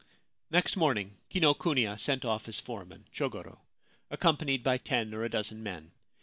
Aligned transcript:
Next 0.49 0.75
morning 0.75 1.17
Kinokuniya 1.29 1.99
sent 1.99 2.25
off 2.25 2.47
his 2.47 2.59
foreman, 2.59 3.05
Chogoro, 3.13 3.59
accompanied 4.09 4.63
by 4.63 4.79
ten 4.79 5.13
or 5.13 5.23
a 5.23 5.29
dozen 5.29 5.61
men. 5.61 5.91